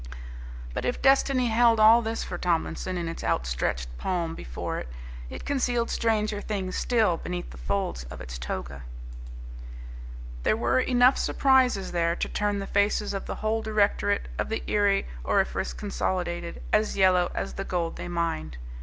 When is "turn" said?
12.27-12.57